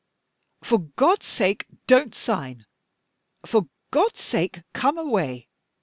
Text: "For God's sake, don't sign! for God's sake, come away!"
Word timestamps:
"For 0.63 0.79
God's 0.79 1.27
sake, 1.27 1.67
don't 1.85 2.15
sign! 2.15 2.65
for 3.45 3.67
God's 3.91 4.19
sake, 4.19 4.63
come 4.73 4.97
away!" 4.97 5.47